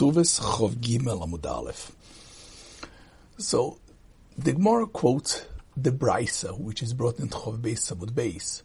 [0.00, 1.92] Chov Gimel Amud Aleph.
[3.36, 3.78] So
[4.38, 5.44] the Gemara quotes
[5.76, 8.62] the Brisa, which is brought in Chov Beis Amud Beis,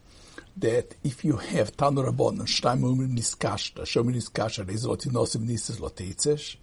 [0.56, 6.56] that if you have Tanur Rabon, Shtaim Umrim Niskashta, Shomi Niskashta, Rezolot Inosim Nises Lotetzesh,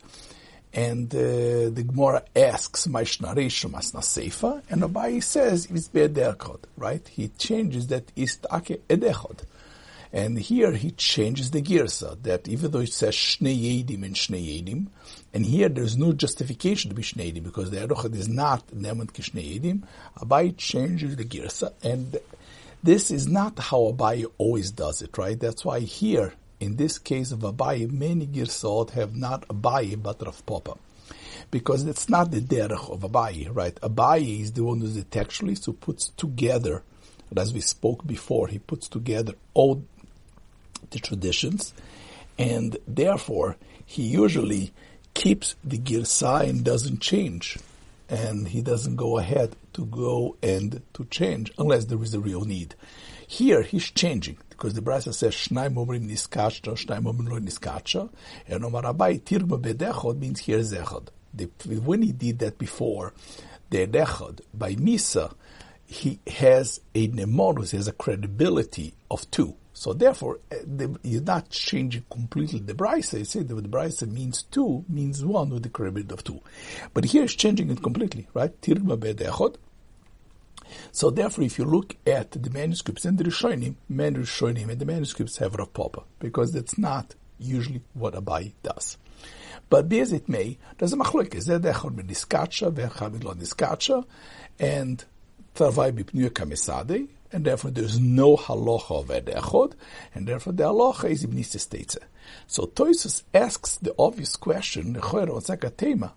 [0.73, 7.07] and uh, the Gemara asks, Maishna Reisha Masna Seifa, and Abai says, it's Be'ederchod, right?
[7.07, 9.41] He changes that Istake Edechod.
[10.13, 14.63] And here he changes the girsa, that even though it says Shnei Yedim and Shnei
[14.63, 14.85] Yedim,
[15.33, 19.11] and here there's no justification to be Shnei Yedim, because the Erochad is not Neman
[19.11, 19.81] Kishnei Yedim,
[20.19, 22.19] Abai changes the girsa, and
[22.83, 25.39] this is not how Abai always does it, right?
[25.39, 30.45] That's why here, in this case of Abai, many girsot have not Abai but Rav
[30.45, 30.77] Papa.
[31.49, 33.73] Because it's not the derech of Abai, right?
[33.81, 36.83] Abai is the one who's the textualist who puts together,
[37.35, 39.83] as we spoke before, he puts together all
[40.91, 41.73] the traditions,
[42.37, 44.73] and therefore he usually
[45.13, 47.57] keeps the girsa and doesn't change,
[48.09, 52.45] and he doesn't go ahead to go and to change unless there is a real
[52.45, 52.75] need.
[53.27, 58.09] Here he's changing because the Brisa says Shnaim Omrim Niskacha, Shnaim Omrim Lo Niskacha,
[58.47, 61.07] and Omar Abai Tirma Bedechod means here Zechod.
[61.33, 61.45] The,
[61.79, 63.13] when he did that before,
[63.71, 65.33] the Dechod by Misa,
[65.85, 69.55] he has a nemorus, he has a credibility of two.
[69.73, 73.19] So therefore, uh, the, you're not changing completely the brisa.
[73.19, 76.41] You say that the brisa means two, means one with the credibility of two.
[76.93, 78.59] But here it's changing it completely, right?
[78.61, 79.55] Tirma bedechod.
[80.91, 84.85] So therefore, if you look at the manuscripts and the Rishonim, many Rishonim and the
[84.85, 88.97] manuscripts have Rav Papa, because that's not usually what Abai does.
[89.69, 91.45] But be as it may, there's a machlokes.
[91.47, 94.05] Zedechod b'niskacha, v'echad b'lo niskacha,
[94.59, 95.03] and
[95.55, 99.73] tarvai b'pnuya kamisadei, and therefore there's no halacha of echod,
[100.13, 101.97] and therefore the halacha is ibnis states.
[102.47, 106.11] So Toisus asks the obvious question, Why lekatchila?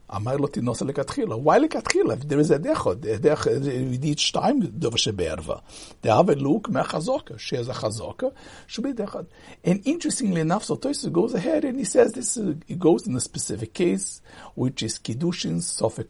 [2.13, 5.63] If there is a dechod, we need shtayim dover sheberva.
[6.03, 7.39] They have a look mechazoka.
[7.39, 8.33] She has a chazoka.
[8.67, 9.27] Should be dechod.
[9.65, 12.37] And interestingly enough, so Toisus goes ahead and he says this.
[12.37, 14.21] Uh, he goes in a specific case,
[14.55, 15.57] which is kiddushin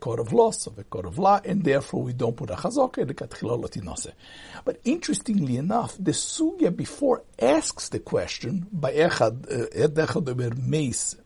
[0.00, 0.50] court of law,
[0.90, 4.12] court of law, and therefore we don't put a chazoka lekatchila lotinose.
[4.64, 9.36] But interestingly enough, the sugya before asks the question by echad.
[9.46, 11.16] Uh, echad over mace,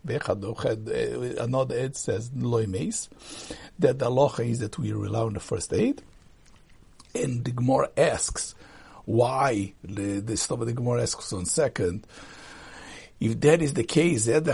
[1.38, 3.08] another ed says loy mace,
[3.78, 6.02] that the halacha is that we rely on the first aid.
[7.14, 8.56] And the Gemara asks,
[9.04, 12.06] why, the, the of the Gemara asks on second,
[13.20, 14.52] if that is the case, and the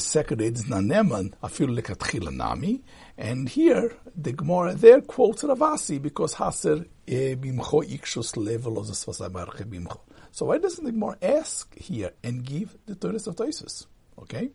[0.00, 2.82] second aid is naneman, afil lekatchila nami,
[3.16, 9.64] and here the Gemara there quotes Ravasi because Haser eh, bimcho ikshus level of the
[9.64, 10.00] bimcho.
[10.32, 13.86] So why doesn't the Gemara ask here and give the Torah of Toisus?
[14.18, 14.50] Okay?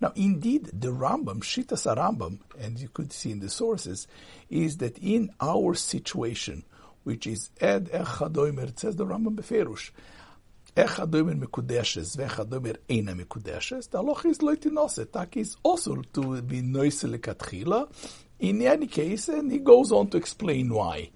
[0.00, 4.08] Now, indeed, the Rambam, Shitas Rambam, and you could see in the sources,
[4.48, 6.64] is that in our situation,
[7.04, 9.90] which is Ed Echadoimer, it says the Rambam Beferush,
[10.76, 17.02] Echadoimer Mekudeshes, Vechadoimer Eina Mekudeshes, the Allah is Loitinose, Tak is also to be Noise
[17.04, 17.88] Lekatchila.
[18.38, 21.10] In any case, and he goes on to explain why.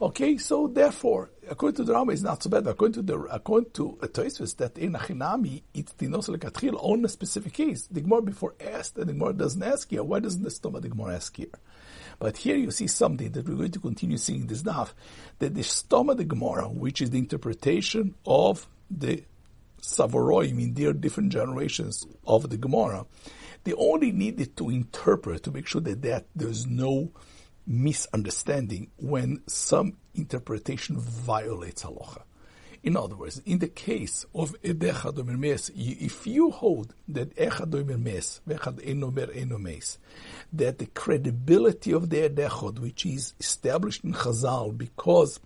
[0.00, 2.66] Okay, so therefore, according to the Rambam, it's not so bad.
[2.66, 7.52] According to the according to Tosfos, that in Achinami it's dinos lekatchil on a specific
[7.52, 7.86] case.
[7.88, 10.02] The Gemara before asked, and the Gemara doesn't ask here.
[10.02, 11.46] Why doesn't the Stoma the Gemara ask here?
[12.18, 14.90] But here you see something that we're going to continue seeing this daf,
[15.38, 19.24] that the Stoma the Gemara, which is the interpretation of the
[19.80, 23.06] Savoroim in their different generations of the Gemara,
[23.64, 27.12] they only needed to interpret to make sure that, that there's no
[27.66, 32.22] misunderstanding when some interpretation violates halacha.
[32.82, 37.98] In other words, in the case of Edecha Mes, if you hold that Echad Domer
[37.98, 39.96] Mes, Vechad Enomer Enomes,
[40.52, 45.40] that the credibility of the Edechod, which is established in Chazal because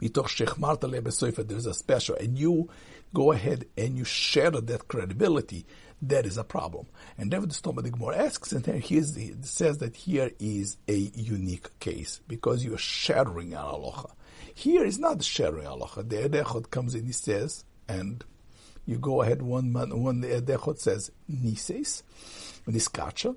[0.00, 2.68] mitoch shechmarta lebesoifa, there's a special, and you
[3.14, 5.66] go ahead and you shatter that credibility,
[6.00, 6.86] that is a problem.
[7.16, 12.64] And David Stoma Gemara asks, and he says that here is a unique case because
[12.64, 14.08] you are shattering an aloha.
[14.54, 16.02] Here is not shattering aloha.
[16.02, 18.24] The Edechot comes in, he says, and
[18.84, 22.02] you go ahead one man, one the Edechot says nises,
[22.66, 23.36] niskacha.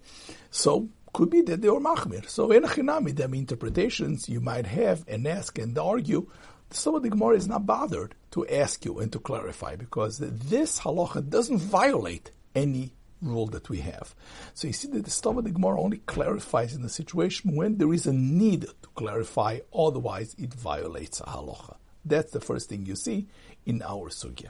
[0.50, 2.28] So could be that they are machmir.
[2.28, 6.30] So in Achinami, the interpretations you might have and ask and argue,
[6.72, 11.30] some the Gemara is not bothered to ask you and to clarify because this halacha
[11.30, 12.92] doesn't violate any
[13.22, 14.14] rule that we have.
[14.56, 17.94] So you see that the Stava the Gemara only clarifies in the situation when there
[17.94, 21.78] is a need to clarify, otherwise it violates a halacha.
[22.04, 23.28] That's the first thing you see
[23.66, 24.50] in our sugya.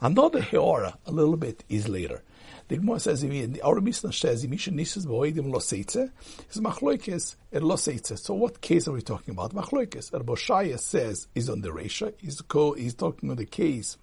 [0.00, 2.22] Another heora, a little bit, is later.
[2.68, 3.24] The Gemara says,
[3.64, 6.10] our Mishnah says, Misha Nisas Boedim Loseitze,
[6.50, 8.18] is Machloikes and Loseitze.
[8.18, 9.54] So what case are we talking about?
[9.54, 10.12] Machloikes.
[10.12, 12.12] Rabbi Shaya says, is on the Resha.
[12.18, 13.96] He's, co- talking on the case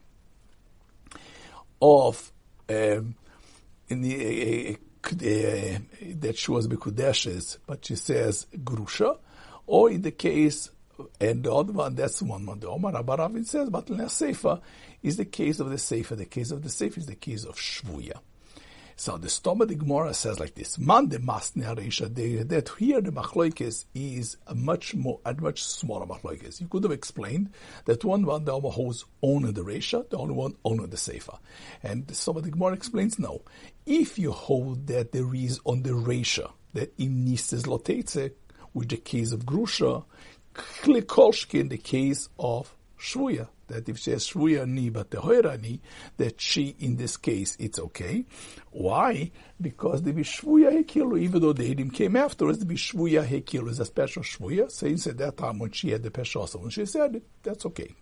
[1.80, 2.32] of,
[2.68, 3.16] um,
[3.88, 4.78] in the, uh,
[5.08, 5.80] uh,
[6.16, 9.20] that she was Bekudeshes, but she says Grusha,
[9.68, 10.72] or in the case,
[11.20, 12.60] and the other one, that's one one.
[12.60, 14.62] The Omar Abaravin says, but the Seifa
[15.04, 16.18] is the case of the Seifa.
[16.18, 18.18] The case of the Seifa is the case of Shvuya.
[18.98, 21.64] So the Stoma the Gemara says like this: Man de masne
[22.48, 26.62] that here the machloikes is a much more, a much smaller machloikes.
[26.62, 27.50] You could have explained
[27.86, 31.38] that one one the holds only the Resha, the only one only the Sefer,
[31.84, 33.42] and the Stoma the Gemara explains no.
[33.86, 38.32] If you hold that there is on the Resha that in Nistes Lotetze,
[38.74, 40.06] with the case of Grusha,
[40.54, 45.80] Klikolshki in the case of Shvuya that if she has shvuya ni but the tehoirani,
[46.18, 48.26] that she, in this case, it's okay.
[48.72, 49.32] Why?
[49.60, 53.86] Because the bishvuya hekilu, even though the edim came afterwards, the bishvuya hekilu is a
[53.86, 54.70] special shvuya.
[54.70, 57.96] Since at that time when she had the peshosa, when she said it, that's okay.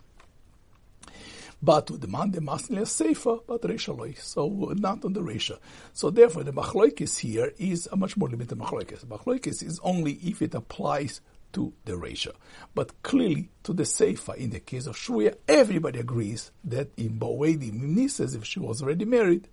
[1.62, 5.58] But the man, the masnil safer, but reshaloi, so not on the resha.
[5.94, 9.06] So therefore, the machloikis here is a much more limited machloikis.
[9.06, 11.22] Machloikis is only if it applies
[11.54, 12.32] to the ratio.
[12.74, 17.72] But clearly, to the Seifa, in the case of Shvuya, everybody agrees that in Boedi
[17.72, 19.48] Mimni says if she was already married,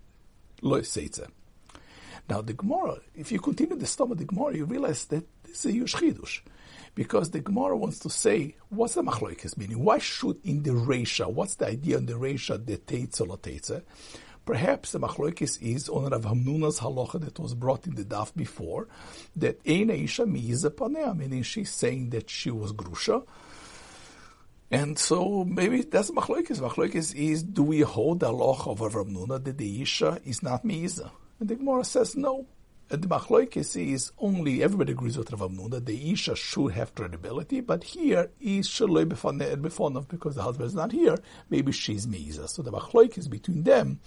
[0.61, 1.27] Lo Seitze.
[2.29, 5.65] Now, the Gemara, if you continue the Stoma of the Gemara, you realize that this
[5.65, 6.43] is a huge.
[6.93, 9.83] Because the Gemara wants to say, what's the machloikis meaning?
[9.83, 13.83] Why should in the Resha, what's the idea in the Resha, the Teitze lo Teitze?
[14.45, 18.87] Perhaps the machlokes is on Rav Hamnuna's halacha that was brought in the daf before,
[19.35, 23.23] that Ein Isha Miza Panea, meaning she's saying that she was Grusha.
[24.71, 26.59] And so maybe that's machlokes.
[26.59, 30.63] Machlokes is, do we hold the halacha of Rav Hamnuna that the Isha is not
[30.63, 31.11] Miza?
[31.39, 32.47] And the Gemara says no.
[32.91, 37.85] The Machloikis is only, everybody agrees with Rav Amnuna, the Isha should have credibility, but
[37.85, 41.17] here is Shaloi Befonov because the husband is not here,
[41.49, 42.49] maybe she's Meiza.
[42.49, 44.01] So the Machloikis between them,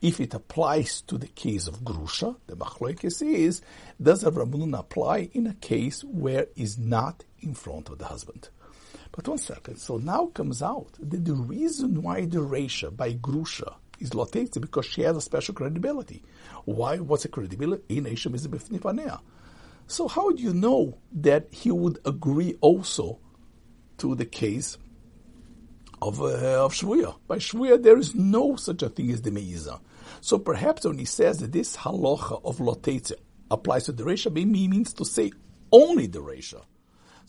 [0.00, 3.60] if it applies to the case of Grusha, the Machloikis is,
[4.00, 8.48] does Rav Amnuna apply in a case where is not in front of the husband?
[9.12, 13.74] But one second, so now comes out that the reason why the Resha by Grusha
[14.00, 16.22] is Lotete because she has a special credibility.
[16.64, 16.98] Why?
[16.98, 17.82] What's a credibility?
[17.96, 19.20] In Isha
[19.86, 23.18] So how do you know that he would agree also
[23.98, 24.78] to the case
[26.02, 27.16] of uh, of Shvuya?
[27.28, 29.80] By Shvuya, there is no such a thing as the Meiza.
[30.20, 33.12] So perhaps when he says that this halacha of Lotete
[33.50, 35.32] applies to the Resha, maybe he means to say
[35.72, 36.62] only the Resha.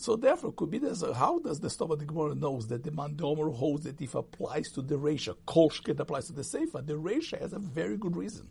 [0.01, 0.79] So therefore, could be.
[0.79, 4.81] How does the Stova the Gemara knows that the Mandomer holds that if applies to
[4.81, 8.47] the Resha, Kolshket applies to the Sefer, the Resha has a very good reason.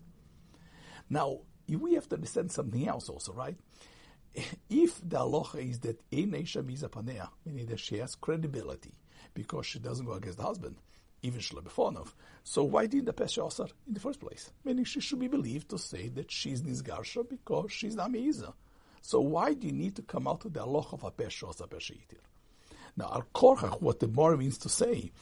[1.08, 3.56] Now, we have to understand something else also, right?
[4.68, 8.94] If the aloha is that Ein Esha Mizapanea, meaning that she has credibility
[9.34, 10.76] because she doesn't go against the husband,
[11.22, 12.12] even Shlebefonov,
[12.44, 14.52] so why did the Pesha Osar in the first place?
[14.64, 18.54] Meaning she should be believed to say that she's Nizgarsha because she's Namiza.
[19.00, 21.68] So why do you need to come out with the aloha of a Pesha Osar
[21.68, 22.20] Pesha Yitir?
[22.96, 25.12] Now, Al Korach, what the Mor means to say,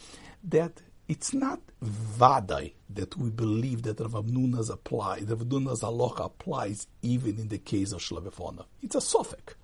[0.44, 6.86] that it's not vadai that we believe that Rav Amnuna's apply, Rav Amnuna's halacha applies
[7.02, 8.64] even in the case of Shlevefona.
[8.82, 9.54] It's a sofek.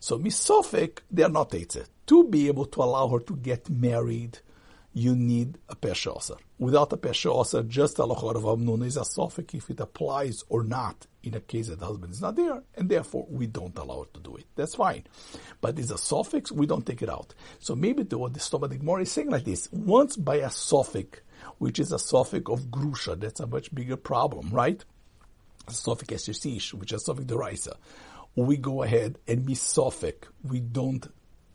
[0.00, 1.86] So misofek, they are not eitzeh.
[2.06, 4.38] To be able to allow her to get married,
[4.98, 6.38] you need a pesha Osar.
[6.58, 10.64] Without a pesha Osar, just a of Amnuna is a sofek if it applies or
[10.64, 14.00] not in a case that the husband is not there, and therefore we don't allow
[14.00, 14.46] her to do it.
[14.56, 15.04] That's fine.
[15.60, 17.32] But it's a suffix, we don't take it out.
[17.60, 21.20] So maybe the, what the Stomatic more is saying like this, once by a suffix,
[21.58, 24.84] which is a suffix of grusha, that's a much bigger problem, right?
[25.68, 27.74] A suffix esesish, which is a derisa.
[28.34, 30.28] We go ahead and be suffix.
[30.42, 31.06] We don't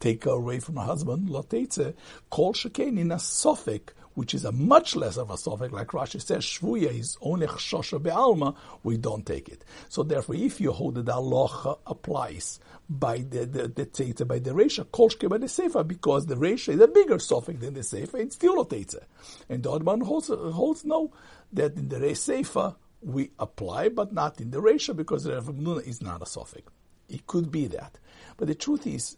[0.04, 1.94] take her away from her husband, lotetze,
[2.30, 6.22] kol shekain in a suffix, which is a much less of a suffix, like Rashi
[6.22, 9.64] says, shvuya is only chshosha be'alma, we don't take it.
[9.88, 14.84] So therefore, if you hold that Allah applies by the, the, the by the resha,
[14.86, 18.36] kolshke by the sefer, because the resha is a bigger suffix than the sefer, it's
[18.36, 19.02] still teta.
[19.50, 21.14] And the other one holds, holds no,
[21.54, 25.50] that in the resha sefer, we apply, but not in the resha, because the Rav
[25.88, 26.70] is not a suffix.
[27.10, 27.98] It could be that.
[28.38, 29.18] But the truth is,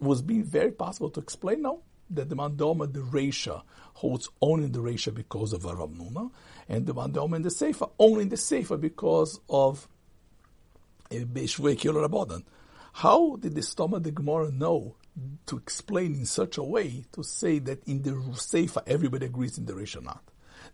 [0.00, 1.78] was being very possible to explain now
[2.10, 3.62] that the mandoma, the Resha,
[3.94, 6.30] holds only in the Resha because of Aramnuna,
[6.68, 9.86] and the mandoma in the Sefer only in the Sefer because of
[11.10, 12.44] eh, Beshvei Rabodan.
[12.92, 14.96] How did the Stoma the Gemara know
[15.46, 19.66] to explain in such a way to say that in the Sefer everybody agrees in
[19.66, 20.22] the Resha not?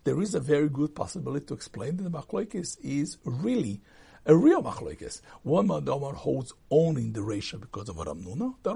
[0.03, 3.81] there is a very good possibility to explain that the machlokes is really
[4.27, 5.21] a real machlokes.
[5.43, 8.55] One Madamar holds only in the Resha because of Ramnuna.
[8.61, 8.71] The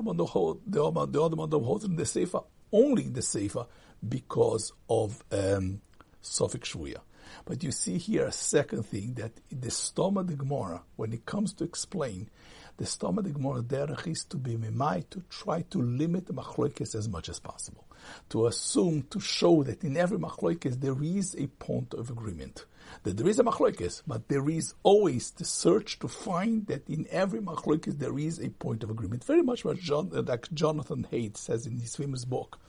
[1.24, 2.40] other Madam holds in the Sefer
[2.72, 3.66] only in the Sefer
[4.08, 5.82] because of um,
[6.24, 7.02] Sofik Shvuya.
[7.46, 11.54] But you see here a second thing that the Stoma de Gemara, when it comes
[11.54, 12.30] to explain,
[12.78, 16.96] the Stoma de Gemara derech is to be mimai, to try to limit the machlokes
[16.96, 17.86] as much as possible.
[18.30, 22.66] To assume, to show that in every machlokes there is a point of agreement.
[23.04, 27.08] That there is a machlokes, but there is always the search to find that in
[27.10, 29.24] every machlokes there is a point of agreement.
[29.24, 32.60] Very much what John, like Jonathan Haidt says in his famous book,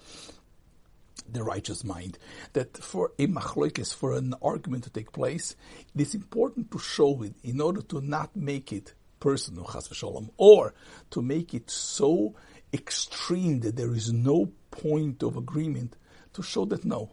[1.31, 2.19] the righteous mind.
[2.53, 5.57] That for a machlokes, for an argument to take place,
[5.95, 10.31] it is important to show it in order to not make it personal, chas v'sholom,
[10.37, 10.75] or
[11.11, 12.35] to make it so
[12.73, 15.97] extreme that there is no point of agreement,
[16.33, 17.13] to show that no,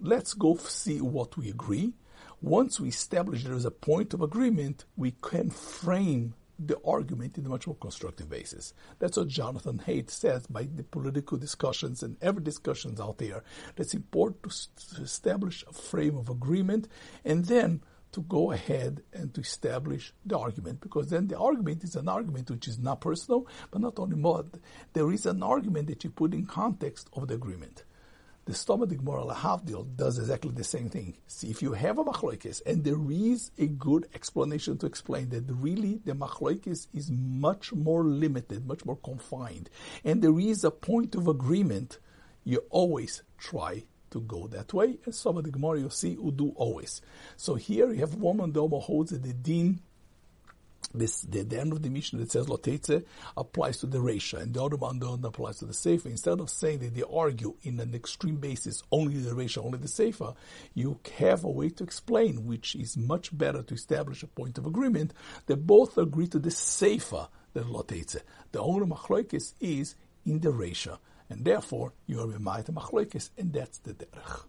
[0.00, 1.92] let's go see what we agree.
[2.42, 7.46] Once we establish there is a point of agreement, we can frame the argument in
[7.46, 8.72] a much more constructive basis.
[8.98, 13.42] That's what Jonathan Haidt says by the political discussions and every discussions out there.
[13.76, 16.88] It's important to, establish a frame of agreement
[17.24, 17.82] and then
[18.12, 22.50] to go ahead and to establish the argument because then the argument is an argument
[22.50, 24.44] which is not personal, but not only more,
[24.92, 27.84] there is an argument that you put in context of the agreement.
[28.50, 31.16] The Stoma Gemara Lahavdil does exactly the same thing.
[31.28, 35.44] See, if you have a machloikis and there is a good explanation to explain that
[35.48, 39.70] really the machloikis is much more limited, much more confined,
[40.04, 42.00] and there is a point of agreement,
[42.42, 44.98] you always try to go that way.
[45.04, 47.02] And some of the Gemara you see who do always.
[47.36, 49.80] So here you have woman Domo holds that the din
[50.94, 53.04] this the, the, end of the mission that says Lotete
[53.36, 56.08] applies to the resha, and the other one don't applies to the sefer.
[56.08, 59.88] Instead of saying that they argue in an extreme basis only the resha, only the
[59.88, 60.34] sefer,
[60.74, 64.66] you have a way to explain, which is much better to establish a point of
[64.66, 65.12] agreement.
[65.46, 68.20] They both agree to the sefer, the Lotete.
[68.52, 69.94] The only machloikis is
[70.24, 72.38] in the resha, and therefore you are the
[72.72, 74.44] machloikis, and that's the derech.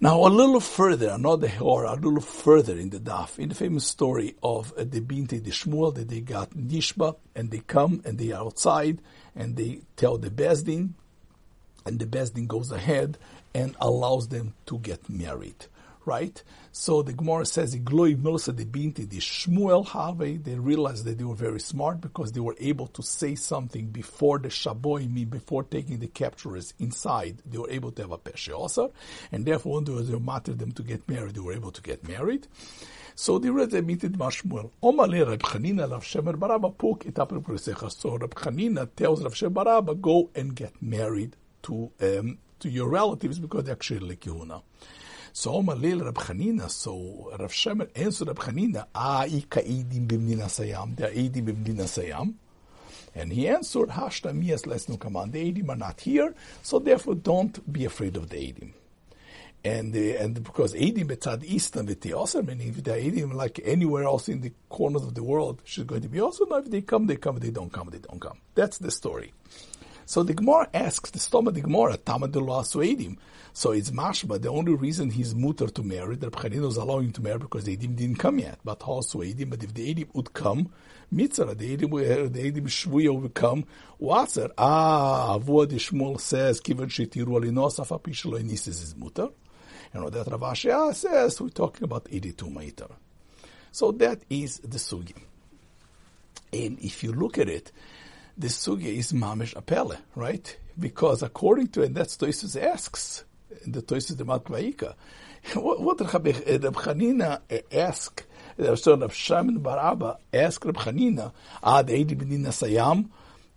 [0.00, 3.86] Now, a little further, another or a little further in the daf, in the famous
[3.86, 8.18] story of uh, the Binte the Shmuel, that they got Nishba, and they come and
[8.18, 9.00] they are outside,
[9.34, 10.94] and they tell the Bezdin,
[11.86, 13.18] and the Bezdin goes ahead
[13.54, 15.66] and allows them to get married
[16.06, 16.42] right?
[16.72, 21.24] So the Gemara says, "Igloi milsa de binti the Shmuel have." They realized that they
[21.24, 25.98] were very smart because they were able to say something before the shaboimi, before taking
[25.98, 27.42] the capturers inside.
[27.46, 28.92] They were able to have a peshe also,
[29.32, 32.06] and therefore when they were matter them to get married, they were able to get
[32.06, 32.46] married.
[33.16, 34.72] So they read the mitzvah Mashmuel.
[34.82, 40.00] Omale Reb Chanina Rav Shemer Baraba puk etapel So Reb Chanina tells Rav Shemer Baraba,
[40.00, 44.62] go and get married to um, to your relatives because they're actually lekihuna.
[45.36, 50.94] So Malil Rab Chanina, so Rav Shemer answered Rab Chanina, Ah, ika eidim bimdina sayam,
[50.94, 52.34] they are eidim bimdina sayam.
[53.16, 57.72] And he answered, Hashta miyas lesnu kaman, the eidim are not here, so therefore don't
[57.72, 58.74] be afraid of the eidim.
[59.64, 63.60] And uh, and because eidim betzad eastern with the also meaning if they're eidim like
[63.64, 66.46] anywhere else in the corners of the world, she's going to be also.
[66.46, 67.38] No, if they come, they come.
[67.38, 68.38] If they don't come, they don't come.
[68.54, 69.32] That's the story.
[70.06, 73.16] So the Gemara asks, the Stoma the Gemara, Tamadullah Suedim.
[73.52, 74.40] So it's mashba.
[74.40, 77.64] The only reason he's mutter to marry, that Pchanino is allowing him to marry because
[77.64, 78.58] the Edim didn't come yet.
[78.64, 80.72] But also Edim, but if the Edim would come,
[81.10, 83.64] mitzvah, the Edim, the Edim Shvuya would come,
[84.00, 84.50] it?
[84.58, 89.28] Ah, the Shmuel says, Kivan Shetiru Alinos, Afapishalo Inisis is mutter.
[89.92, 92.90] And know, that Rav Ashi says, we're talking about Eidei Tumah.
[93.70, 95.14] So that is the sugi.
[96.52, 97.70] And if you look at it,
[98.36, 100.56] the sugya is mamish apele, right?
[100.78, 103.24] Because according to, and that's Toisus asks,
[103.66, 104.94] the Toisus de Matvaika,
[105.54, 106.24] what, what Reb
[106.74, 107.40] Chanina
[107.72, 108.24] ask,
[108.58, 113.08] so Reb Shamin Baraba ask Reb Chanina, ad Eidi Benina Sayam,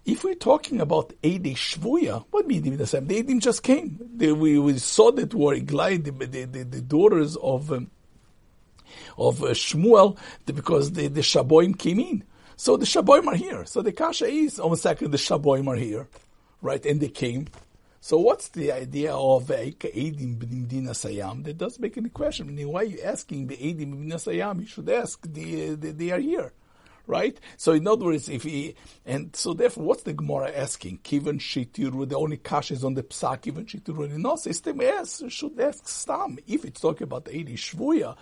[0.05, 3.07] if we're talking about Eidi Shvuya, what mean Edim Sayam?
[3.07, 3.99] The Edim just came.
[4.15, 7.91] They, we, we saw that were Iglai, the, the, the, the daughters of, um,
[9.17, 12.23] of uh, Shmuel, because the, the Shaboim came in.
[12.59, 13.65] So the Shaboim are here.
[13.65, 16.07] So the Kasha is, on a second, the Shaboim are here,
[16.59, 16.83] right?
[16.87, 17.47] And they came.
[18.01, 21.43] So what's the idea of Eidim B'Nimdina Sayam?
[21.43, 22.47] That doesn't make any question.
[22.47, 24.61] I mean, why are you asking the Eidim B'Nimdina Sayam?
[24.61, 26.51] You should ask the, the, they are here.
[27.05, 27.39] Right?
[27.57, 28.73] So in other words, if he,
[29.05, 30.99] and so therefore, what's the Gemara asking?
[31.03, 35.21] Kivan Shitiru, the only kasha is on the psak, Kivan Shitiru, and no system yes,
[35.29, 36.39] should ask Stam.
[36.47, 38.17] If it's talking about the Eidim Shvuya,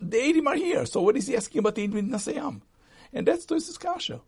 [0.00, 0.86] the Eidim are here.
[0.86, 2.62] So what is he asking about the Eidim Nasayam?
[3.16, 4.20] And that's Tosis Kasha.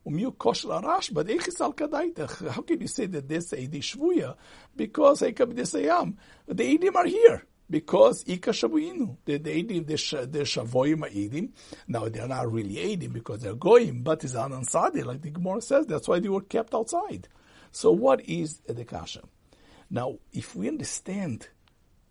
[2.52, 4.37] How can you say that this Eidi Shvuya?
[4.76, 5.21] Because.
[5.21, 7.43] The Eidim are here.
[7.69, 11.50] because Ika Shabuinu, the the Edim, the, Shavoyim Edim.
[11.88, 15.61] Now they're not really Edim because they're Goyim, but it's an Ansadi, like the Gemara
[15.61, 15.87] says.
[15.87, 17.28] That's why they were kept outside.
[17.73, 19.23] So what is the Kasha?
[19.90, 21.49] Now, if we understand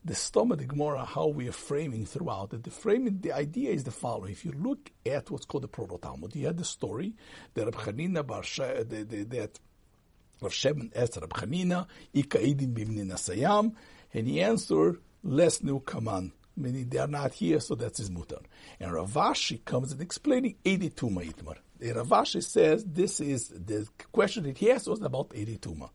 [0.06, 3.84] the Stoma, the Gemara, how we are framing throughout it, the framing, the idea is
[3.84, 4.32] the following.
[4.32, 7.16] If you look at what's called the Proto Talmud, you had the story
[7.56, 9.60] that Rab Chanina Bar uh, that
[10.42, 13.74] Rav Shimon asked Rab Chanina, Ika Edim Bimnin Asayam,
[14.14, 18.44] and he answered, less new kaman, meaning they are not here, so that's his mutar.
[18.80, 21.58] And Rav Ashi comes and explaining 82 ma'itmar.
[21.96, 25.90] Rav Ashi says this is the question that he asked was about Edi Tuma.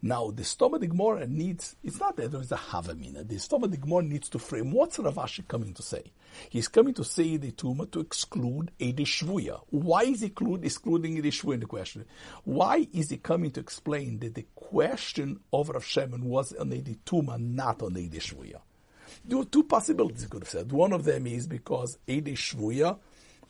[0.00, 3.26] Now, the Stoma Gemara needs, it's not that there is a Havamina.
[3.26, 6.12] The Stoma Gemara needs to frame what's Rav Ashi coming to say.
[6.50, 9.60] He's coming to say the Tuma to exclude a Shvuya.
[9.70, 12.04] Why is he excluding a Shvuya in the question?
[12.44, 16.76] Why is he coming to explain that the question of Rav Shimon was on a
[16.76, 18.60] Tuma, not on a Shvuya?
[19.24, 20.70] There were two possibilities he could have said.
[20.70, 22.98] One of them is because a Shvuya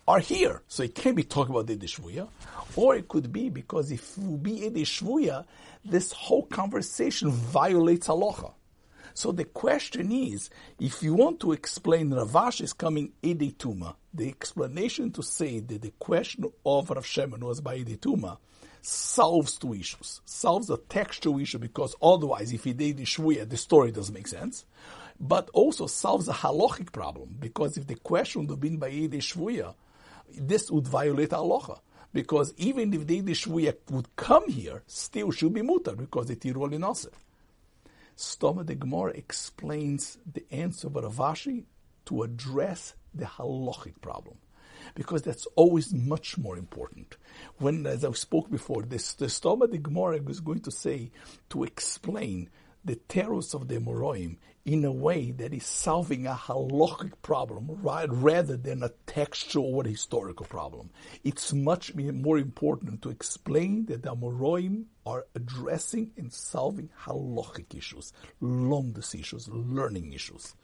[0.08, 0.62] are here.
[0.68, 2.28] So it can't be talking about Edi Shvuya,
[2.76, 5.44] or it could be because if you be Edi Shvuya,
[5.84, 8.54] this whole conversation violates halacha.
[9.12, 10.48] So the question is,
[10.80, 15.60] if you want to explain Rav Ashi is coming Edi Tuma, the explanation to say
[15.60, 18.38] that the question of Rav Shimon was by Edi Tuma
[18.80, 20.22] solves two issues.
[20.24, 24.64] Solves a textual issue because otherwise, if he did Shvuya, the story doesn't make sense.
[25.20, 29.18] But also solves a halachic problem because if the question would have been by Edi
[29.18, 29.74] Shvuya,
[30.36, 31.80] this would violate halacha.
[32.12, 36.72] Because even if the Shvuya would come here, still should be mutar because it tirul
[36.72, 36.82] in
[38.16, 41.64] Stoma the Gemara explains the answer of Rav Ashi
[42.06, 44.38] to address the halachic problem.
[44.94, 47.16] Because that's always much more important.
[47.58, 51.12] When, as I spoke before, this, the Stoma the Gemara is going to say
[51.50, 52.48] to explain
[52.88, 58.08] the terrors of the Moroim in a way that is solving a halachic problem right,
[58.10, 60.88] rather than a textual or historical problem.
[61.22, 68.14] It's much more important to explain that the Moroim are addressing and solving halachic issues,
[68.40, 70.54] lomdus issues, learning issues.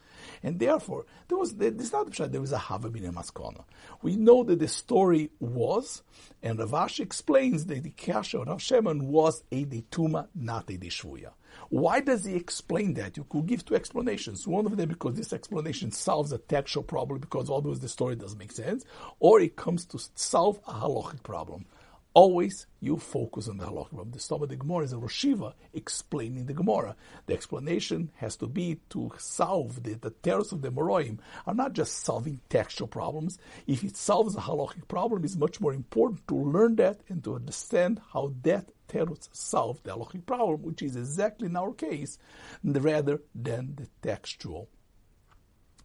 [0.43, 3.65] And therefore, there was this not the there was a Havabin Maskana.
[4.03, 6.03] We know that the story was,
[6.43, 11.31] and Rav Ashi explains that the Kasha of Rav was a Detuma, not a Deshvuya.
[11.69, 13.17] Why does he explain that?
[13.17, 14.47] You could give two explanations.
[14.47, 18.39] One of them because this explanation solves a textual problem because otherwise the story doesn't
[18.39, 18.85] make sense,
[19.21, 21.67] or it comes to solve a halachic problem.
[22.14, 24.12] Always you focus on the halakha.
[24.12, 26.94] The Stoma the Gemara is a Roshiva explaining the Gemara.
[27.27, 31.72] The explanation has to be to solve the, the terrors of the Moroim are not
[31.72, 33.38] just solving textual problems.
[33.66, 37.35] If it solves a halachic problem, it's much more important to learn that and to
[37.35, 42.16] understand how that terrors solve the halachic problem, which is exactly in our case,
[42.62, 44.68] rather than the textual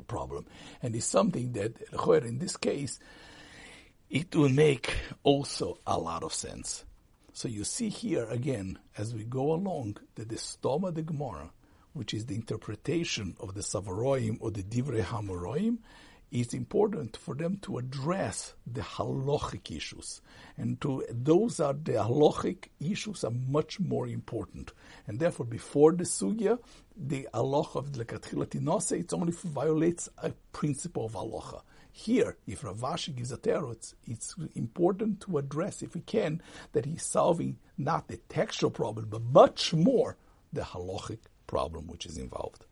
[0.07, 0.45] problem.
[0.83, 1.73] And it's something that,
[2.23, 2.99] in this case,
[4.09, 6.83] it will make also a lot of sense.
[7.33, 11.51] So you see here again, as we go along, that the Stoma de Gemara,
[11.93, 15.77] which is the interpretation of the Savaroim or the Divrei Hamoroim,
[16.31, 20.21] it's important for them to address the halachic issues.
[20.57, 24.71] And to those are the halachic issues are much more important.
[25.07, 26.59] And therefore, before the sugya,
[26.95, 31.61] the halach of the Lekatchilat it only violates a principle of halacha.
[31.91, 36.85] Here, if Rav Ashi gives a teretz, it's important to address, if we can, that
[36.85, 40.17] he's solving not the textual problem, but much more
[40.53, 42.65] the halachic problem which is involved.